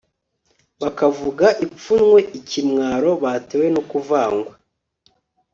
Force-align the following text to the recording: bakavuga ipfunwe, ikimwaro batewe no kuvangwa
bakavuga 0.81 1.47
ipfunwe, 1.65 2.19
ikimwaro 2.39 3.09
batewe 3.23 3.67
no 3.75 3.81
kuvangwa 3.89 4.53